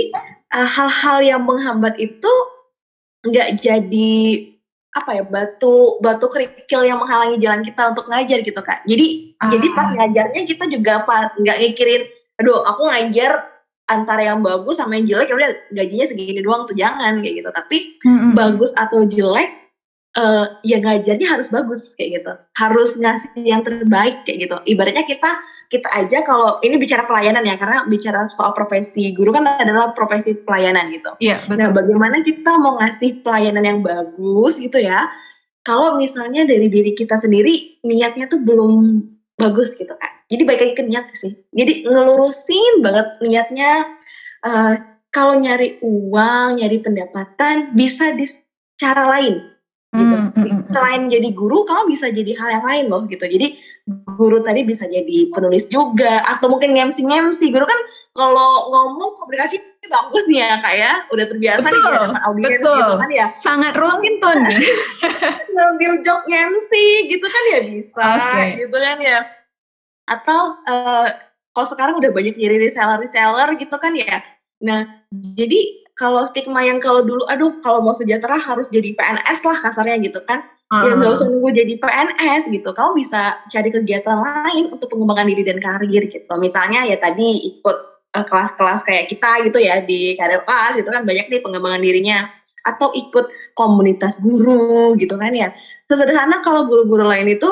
[0.55, 2.33] uh, hal-hal yang menghambat itu
[3.23, 4.13] nggak jadi
[4.93, 9.49] apa ya batu batu kerikil yang menghalangi jalan kita untuk ngajar gitu kak jadi ah.
[9.49, 12.03] jadi pas ngajarnya kita juga apa nggak mikirin
[12.37, 13.49] aduh aku ngajar
[13.89, 17.51] antara yang bagus sama yang jelek ya udah gajinya segini doang tuh jangan kayak gitu
[17.57, 18.37] tapi hmm.
[18.37, 19.62] bagus atau jelek
[20.19, 25.31] uh, ya ngajarnya harus bagus kayak gitu harus ngasih yang terbaik kayak gitu ibaratnya kita
[25.73, 30.37] kita aja kalau ini bicara pelayanan ya karena bicara soal profesi guru kan adalah profesi
[30.37, 31.17] pelayanan gitu.
[31.17, 31.57] Iya betul.
[31.57, 35.09] Nah bagaimana kita mau ngasih pelayanan yang bagus gitu ya?
[35.65, 39.01] Kalau misalnya dari diri kita sendiri niatnya tuh belum
[39.41, 40.13] bagus gitu kan.
[40.29, 41.33] Jadi baik lagi ke niat sih.
[41.57, 43.97] Jadi ngelurusin banget niatnya.
[44.45, 44.77] Uh,
[45.13, 48.29] kalau nyari uang, nyari pendapatan bisa di
[48.77, 49.52] cara lain
[49.93, 50.17] gitu.
[50.17, 53.25] Mm, mm, mm, Selain jadi guru, kamu bisa jadi hal yang lain loh gitu.
[53.25, 53.61] Jadi
[54.17, 57.53] guru tadi bisa jadi penulis juga atau mungkin ngemsi-ngemsi.
[57.53, 57.81] Guru kan
[58.17, 59.61] kalau ngomong komunikasi
[59.93, 62.77] bagus nih ya kak ya, udah terbiasa betul, nih ya dengan audiens betul.
[62.81, 63.27] gitu kan ya.
[63.45, 64.39] Sangat runtun.
[65.55, 68.49] Ngambil job ngemsi gitu kan ya bisa okay.
[68.65, 69.19] gitu kan ya.
[70.09, 71.09] Atau uh,
[71.53, 74.25] kalau sekarang udah banyak jadi reseller-reseller gitu kan ya.
[74.65, 79.57] Nah, jadi kalau stigma yang kalau dulu, aduh kalau mau sejahtera harus jadi PNS lah
[79.61, 80.41] kasarnya gitu kan.
[80.73, 80.89] Uh.
[80.89, 82.73] ya nggak usah nunggu jadi PNS gitu.
[82.73, 86.33] Kamu bisa cari kegiatan lain untuk pengembangan diri dan karir gitu.
[86.41, 87.77] Misalnya ya tadi ikut
[88.17, 92.19] uh, kelas-kelas kayak kita gitu ya di karir kelas itu kan banyak nih pengembangan dirinya.
[92.63, 95.53] Atau ikut komunitas guru gitu kan ya.
[95.93, 97.51] Sesederhana kalau guru-guru lain itu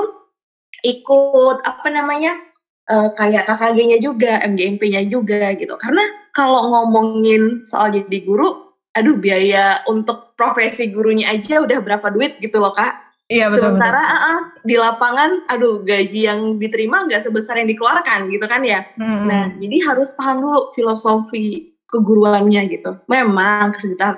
[0.80, 2.40] ikut apa namanya
[2.88, 5.76] uh, kayak KKG-nya juga, MGMP-nya juga gitu.
[5.76, 6.00] Karena
[6.36, 12.58] kalau ngomongin soal jadi guru, aduh biaya untuk profesi gurunya aja udah berapa duit gitu
[12.58, 13.10] loh kak.
[13.30, 13.78] Iya betul.
[13.78, 14.26] Sementara betul.
[14.26, 18.82] Uh, di lapangan, aduh gaji yang diterima nggak sebesar yang dikeluarkan gitu kan ya.
[18.98, 19.30] Hmm.
[19.30, 22.98] Nah jadi harus paham dulu filosofi keguruannya gitu.
[23.06, 23.74] Memang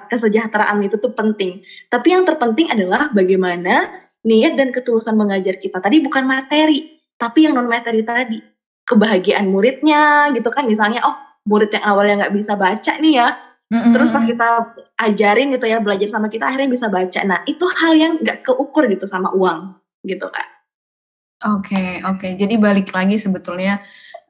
[0.09, 1.61] kesejahteraan itu tuh penting.
[1.93, 7.61] Tapi yang terpenting adalah bagaimana niat dan ketulusan mengajar kita tadi bukan materi, tapi yang
[7.61, 8.39] non materi tadi
[8.89, 10.65] kebahagiaan muridnya gitu kan.
[10.65, 11.17] Misalnya oh
[11.49, 13.29] murid yang awalnya nggak bisa baca nih ya,
[13.73, 13.93] Mm-hmm.
[13.97, 14.49] Terus pas kita
[15.01, 17.21] ajarin gitu ya belajar sama kita akhirnya bisa baca.
[17.25, 19.73] Nah itu hal yang nggak keukur gitu sama uang
[20.05, 20.49] gitu kak.
[21.41, 22.21] Oke okay, oke.
[22.21, 22.31] Okay.
[22.37, 23.81] Jadi balik lagi sebetulnya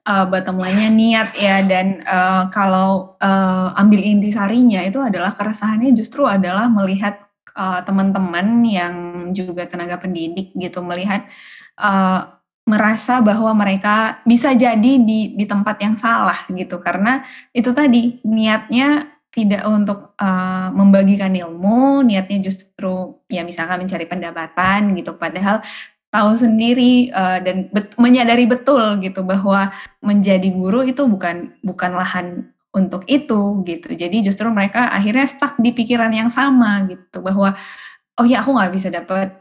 [0.07, 6.23] uh, bottom line-nya niat ya dan uh, kalau uh, ambil intisarinya itu adalah keresahannya justru
[6.23, 7.19] adalah melihat
[7.59, 8.95] uh, teman-teman yang
[9.35, 11.27] juga tenaga pendidik gitu melihat
[11.83, 12.31] uh,
[12.63, 19.13] merasa bahwa mereka bisa jadi di di tempat yang salah gitu karena itu tadi niatnya
[19.33, 25.17] tidak untuk uh, membagikan ilmu, niatnya justru ya misalkan mencari pendapatan gitu.
[25.17, 25.65] Padahal
[26.13, 29.73] tahu sendiri uh, dan bet, menyadari betul gitu bahwa
[30.05, 33.89] menjadi guru itu bukan bukan lahan untuk itu gitu.
[33.97, 37.57] Jadi justru mereka akhirnya stuck di pikiran yang sama gitu bahwa
[38.21, 39.33] oh ya aku nggak bisa dapat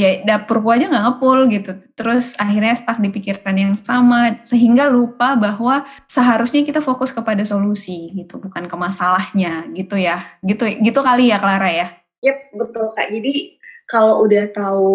[0.00, 1.70] ya dapurku aja nggak ngepul gitu.
[1.92, 8.08] Terus akhirnya stuck di pikiran yang sama sehingga lupa bahwa seharusnya kita fokus kepada solusi
[8.16, 10.24] gitu, bukan ke masalahnya gitu ya.
[10.40, 11.88] Gitu gitu kali ya Clara ya.
[12.24, 13.08] Yep, betul Kak.
[13.12, 14.92] Jadi kalau udah tahu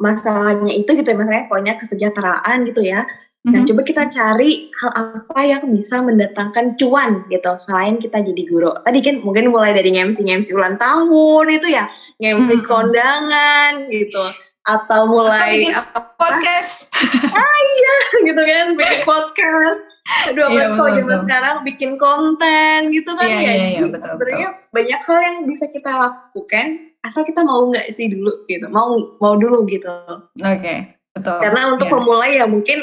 [0.00, 3.04] masalahnya itu gitu ya, masalahnya pokoknya kesejahteraan gitu ya.
[3.46, 3.70] Nah, mm-hmm.
[3.70, 8.74] coba kita cari hal apa yang bisa mendatangkan cuan gitu selain kita jadi guru.
[8.82, 11.86] Tadi kan mungkin mulai dari ngemsi-ngemsi ulang tahun itu ya,
[12.18, 12.66] ngemsi mm-hmm.
[12.66, 14.24] kondangan gitu
[14.66, 16.90] atau mulai apa podcast.
[17.38, 17.96] ah iya
[18.26, 19.80] gitu kan, bikin podcast.
[20.28, 23.52] Aduh, iya, kalau zaman sekarang bikin konten gitu kan iya, ya.
[23.54, 24.72] Iya, iya, betul, sebenarnya betul.
[24.72, 26.66] banyak hal yang bisa kita lakukan
[27.04, 28.66] asal kita mau nggak sih dulu gitu.
[28.66, 29.92] Mau mau dulu gitu.
[30.18, 30.26] Oke.
[30.42, 30.78] Okay.
[31.12, 31.38] Betul.
[31.44, 31.94] Karena untuk yeah.
[31.94, 32.78] pemula ya mungkin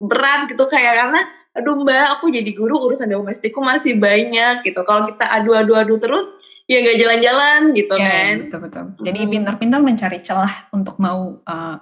[0.00, 1.20] berat gitu kayak karena
[1.56, 4.80] aduh mbak aku jadi guru urusan domestikku masih banyak gitu.
[4.84, 6.24] Kalau kita adu-adu-adu terus
[6.68, 8.34] ya nggak jalan-jalan gitu ya, kan?
[8.46, 8.84] betul betul.
[9.02, 9.30] Jadi hmm.
[9.32, 11.76] pintar-pintar mencari celah untuk mau uh,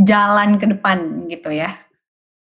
[0.00, 1.81] jalan ke depan gitu ya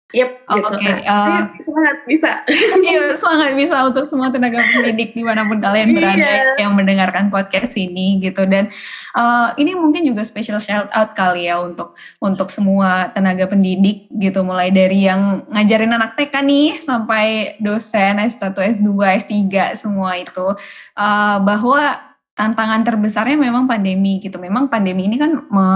[0.09, 0.73] Yep, oh, gitu.
[0.73, 1.05] Oke, okay.
[1.05, 2.41] uh, semangat bisa.
[2.89, 6.57] iya, semangat bisa untuk semua tenaga pendidik di mana pun kalian berada yeah.
[6.57, 8.49] yang mendengarkan podcast ini gitu.
[8.49, 8.73] Dan
[9.13, 11.93] uh, ini mungkin juga special shout out kali ya untuk
[12.25, 18.57] untuk semua tenaga pendidik gitu, mulai dari yang ngajarin anak TK nih sampai dosen S1,
[18.81, 18.89] S2,
[19.29, 20.57] S3 semua itu
[20.97, 22.01] uh, bahwa
[22.33, 24.41] tantangan terbesarnya memang pandemi gitu.
[24.41, 25.69] Memang pandemi ini kan me,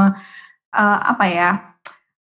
[0.72, 1.50] uh, apa ya?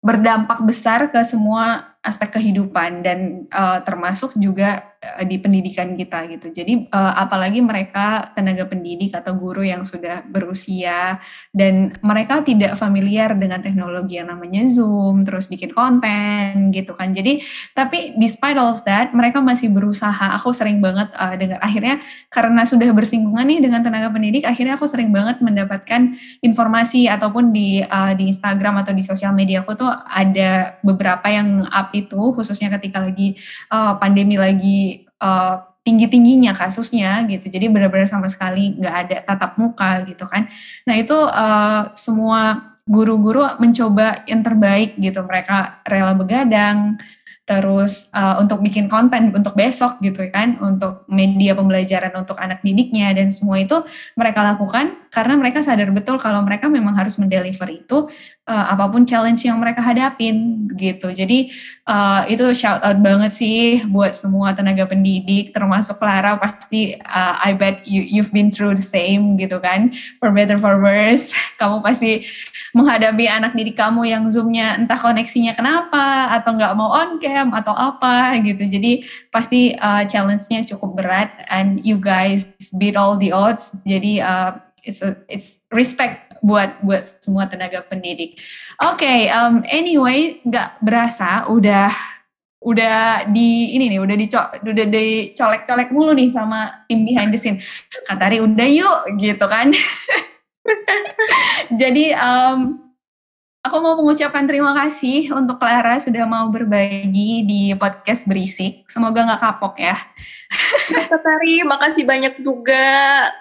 [0.02, 4.91] berdampak besar ke semua aspek kehidupan dan uh, termasuk juga
[5.26, 6.54] di pendidikan kita gitu.
[6.54, 11.18] Jadi uh, apalagi mereka tenaga pendidik atau guru yang sudah berusia
[11.50, 17.10] dan mereka tidak familiar dengan teknologi yang namanya Zoom, terus bikin konten gitu kan.
[17.10, 17.42] Jadi
[17.74, 20.38] tapi despite all of that, mereka masih berusaha.
[20.38, 21.98] Aku sering banget uh, dengar akhirnya
[22.30, 26.14] karena sudah bersinggungan nih dengan tenaga pendidik, akhirnya aku sering banget mendapatkan
[26.46, 31.66] informasi ataupun di uh, di Instagram atau di sosial media aku tuh ada beberapa yang
[31.66, 33.34] up itu khususnya ketika lagi
[33.74, 34.91] uh, pandemi lagi
[35.22, 37.46] uh, tinggi-tingginya kasusnya gitu.
[37.46, 40.50] Jadi benar-benar sama sekali nggak ada tatap muka gitu kan.
[40.86, 45.22] Nah itu uh, semua guru-guru mencoba yang terbaik gitu.
[45.22, 46.98] Mereka rela begadang,
[47.52, 53.12] terus uh, untuk bikin konten untuk besok gitu kan, untuk media pembelajaran untuk anak didiknya
[53.12, 53.84] dan semua itu
[54.16, 58.08] mereka lakukan karena mereka sadar betul kalau mereka memang harus mendeliver itu
[58.48, 61.12] uh, apa pun challenge yang mereka hadapin gitu.
[61.12, 61.52] Jadi
[61.84, 67.52] uh, itu shout out banget sih buat semua tenaga pendidik termasuk Clara pasti uh, I
[67.52, 69.92] bet you you've been through the same gitu kan.
[70.16, 72.24] For better for worse, kamu pasti
[72.72, 77.76] menghadapi anak didik kamu yang zoomnya entah koneksinya kenapa atau nggak mau on cam atau
[77.76, 83.76] apa gitu jadi pasti uh, challenge-nya cukup berat and you guys beat all the odds
[83.84, 84.50] jadi uh,
[84.82, 88.34] it's a, it's respect buat buat semua tenaga pendidik.
[88.82, 91.88] Oke, okay, um, anyway, nggak berasa udah
[92.62, 97.62] udah di ini nih udah dico udah dicolek-colek mulu nih sama tim behind the scene.
[98.06, 99.70] Katari udah yuk gitu kan.
[101.80, 102.78] Jadi um,
[103.62, 108.86] aku mau mengucapkan terima kasih untuk Clara sudah mau berbagi di podcast berisik.
[108.86, 109.96] Semoga nggak kapok ya.
[111.08, 112.84] Tari, makasih banyak juga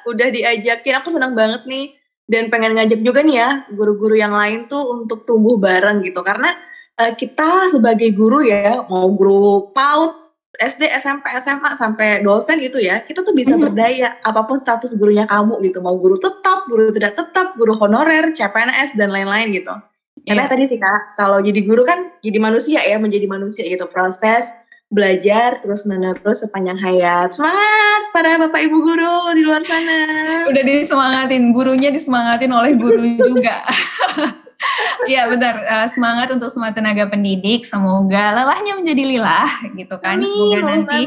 [0.08, 1.02] udah diajakin.
[1.02, 1.98] Aku senang banget nih
[2.32, 6.56] dan pengen ngajak juga nih ya guru-guru yang lain tuh untuk tumbuh bareng gitu karena
[6.96, 10.21] uh, kita sebagai guru ya mau guru PAUD
[10.62, 13.66] SD, SMP, SMA sampai dosen gitu ya, kita tuh bisa mm-hmm.
[13.74, 18.32] berdaya apa pun status gurunya kamu gitu, mau guru tetap, guru tidak tetap, guru honorer,
[18.38, 19.74] CPNS dan lain-lain gitu.
[20.30, 20.52] Karena yeah.
[20.54, 24.46] tadi sih kak, kalau jadi guru kan jadi manusia ya, menjadi manusia gitu, proses
[24.92, 27.32] belajar terus menerus sepanjang hayat.
[27.32, 30.00] Semangat para bapak ibu guru di luar sana.
[30.52, 33.64] Udah disemangatin, gurunya disemangatin oleh guru juga.
[35.08, 37.66] Iya benar, uh, semangat untuk semua tenaga pendidik.
[37.66, 40.20] Semoga lelahnya menjadi lilah, gitu kan.
[40.20, 41.02] Amin, Semoga nanti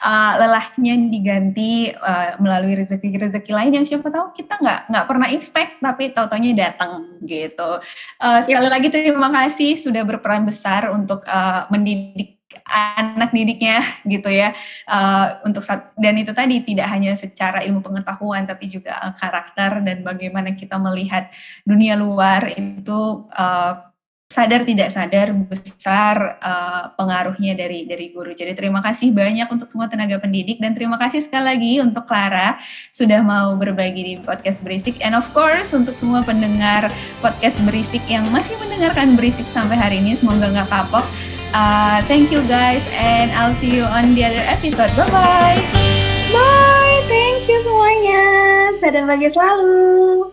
[0.00, 5.80] uh, lelahnya diganti uh, melalui rezeki-rezeki lain yang siapa tahu kita nggak nggak pernah expect,
[5.80, 7.80] tapi tahu-taunya datang, gitu.
[8.20, 8.74] Uh, sekali yep.
[8.76, 12.35] lagi terima kasih sudah berperan besar untuk uh, mendidik
[12.70, 13.80] anak didiknya
[14.12, 14.52] gitu ya
[14.90, 15.62] uh, untuk
[15.96, 20.76] dan itu tadi tidak hanya secara ilmu pengetahuan tapi juga uh, karakter dan bagaimana kita
[20.76, 21.30] melihat
[21.62, 23.86] dunia luar itu uh,
[24.26, 28.34] sadar tidak sadar besar uh, pengaruhnya dari dari guru.
[28.34, 32.58] Jadi terima kasih banyak untuk semua tenaga pendidik dan terima kasih sekali lagi untuk Clara
[32.90, 36.90] sudah mau berbagi di podcast berisik and of course untuk semua pendengar
[37.22, 41.06] podcast berisik yang masih mendengarkan berisik sampai hari ini semoga nggak kapok.
[41.54, 44.90] Uh, thank you guys and I'll see you on the other episode.
[44.96, 45.60] Bye-bye.
[46.32, 48.22] Bye, thank you semuanya.
[48.82, 50.30] Sadar bagi selalu.